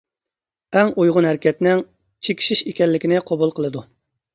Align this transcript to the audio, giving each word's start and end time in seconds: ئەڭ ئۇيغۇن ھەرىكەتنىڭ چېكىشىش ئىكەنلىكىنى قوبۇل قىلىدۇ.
ئەڭ 0.77 0.93
ئۇيغۇن 1.03 1.29
ھەرىكەتنىڭ 1.31 1.85
چېكىشىش 2.31 2.67
ئىكەنلىكىنى 2.69 3.25
قوبۇل 3.33 3.59
قىلىدۇ. 3.61 3.91